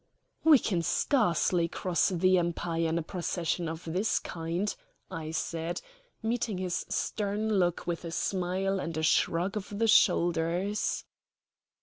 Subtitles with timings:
[0.43, 4.73] "We can scarcely cross the empire in a procession of this kind,"
[5.11, 5.79] I said,
[6.23, 11.03] meeting his stern look with a smile and a shrug of the shoulders.